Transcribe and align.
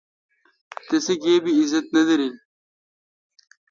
تسی 0.87 1.13
گیب 1.23 1.43
اعزت 1.53 1.85
نہ 1.95 2.01
دارل۔ 2.07 2.33